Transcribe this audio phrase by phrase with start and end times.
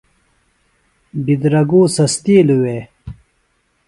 [1.25, 2.77] بدراگوۡ سستِیلوۡ وے؟